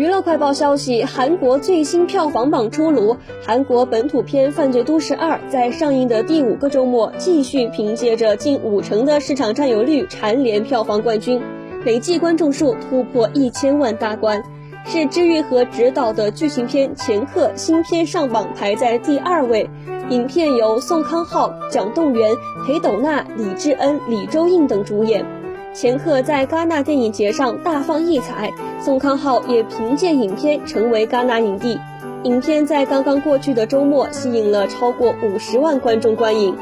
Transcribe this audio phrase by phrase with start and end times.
[0.00, 11.42] 娱乐快报消息：韩国最新票房榜出炉，韩国本土片《犯罪都市二》在上映的第五个周末，继续凭借着近五成的市场占有率蝉联票房冠军，
[11.84, 14.42] 累计观众数突破一千万大关，
[14.86, 19.68] 是知玉和执导的剧情片《前客》新片上榜排在第二位。
[20.08, 22.34] 影片由宋康昊、蒋栋元、
[22.66, 25.26] 裴斗娜、李智恩、李周映等主演。
[25.80, 28.52] 前客在戛纳电影节上大放异彩，
[28.84, 31.80] 宋康昊也凭借影片成为戛纳影帝。
[32.24, 36.54] 影片在刚刚过去的周末吸引了超过五十万观众观影。